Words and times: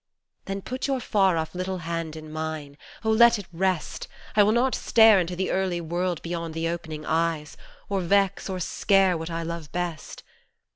Then 0.45 0.63
put 0.63 0.87
your 0.87 0.99
far 0.99 1.37
off 1.37 1.53
little 1.53 1.77
hand 1.85 2.15
in 2.15 2.31
mine; 2.33 2.75
Oh! 3.05 3.11
let 3.11 3.37
it 3.37 3.45
rest; 3.53 4.07
I 4.35 4.41
will 4.41 4.51
not 4.51 4.73
stare 4.73 5.19
into 5.19 5.35
the 5.35 5.51
early 5.51 5.79
world 5.79 6.23
beyond 6.23 6.55
the 6.55 6.69
opening 6.69 7.05
eyes, 7.05 7.55
Or 7.87 8.01
vex 8.01 8.49
or 8.49 8.59
scare 8.59 9.15
what 9.15 9.29
I 9.29 9.43
love 9.43 9.71
best. 9.71 10.23